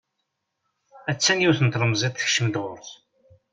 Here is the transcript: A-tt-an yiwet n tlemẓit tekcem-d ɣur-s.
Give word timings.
A-tt-an 1.09 1.41
yiwet 1.41 1.59
n 1.61 1.67
tlemẓit 1.69 2.13
tekcem-d 2.17 2.55
ɣur-s. 2.63 2.91